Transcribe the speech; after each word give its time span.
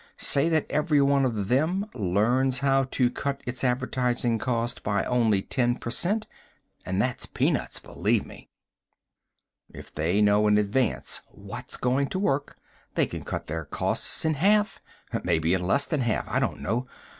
Say 0.17 0.49
that 0.49 0.65
every 0.67 0.99
one 0.99 1.25
of 1.25 1.47
them 1.47 1.85
learns 1.93 2.57
how 2.65 2.85
to 2.85 3.11
cut 3.11 3.43
its 3.45 3.63
advertising 3.63 4.39
cost 4.39 4.81
by 4.81 5.03
only 5.03 5.43
ten 5.43 5.75
per 5.75 5.91
cent. 5.91 6.25
And 6.83 6.99
that's 6.99 7.27
peanuts, 7.27 7.77
believe 7.79 8.25
me! 8.25 8.49
"If 9.71 9.93
they 9.93 10.19
know 10.19 10.47
in 10.47 10.57
advance 10.57 11.21
what's 11.27 11.77
going 11.77 12.07
to 12.07 12.17
work, 12.17 12.57
they 12.95 13.05
can 13.05 13.23
cut 13.23 13.45
their 13.45 13.65
costs 13.65 14.25
in 14.25 14.33
half 14.33 14.81
maybe 15.23 15.51
to 15.51 15.59
less 15.63 15.85
than 15.85 16.01
half, 16.01 16.27
I 16.27 16.39
don't 16.39 16.61
know. 16.61 16.87